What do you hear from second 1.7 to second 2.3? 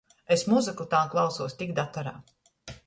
datorā.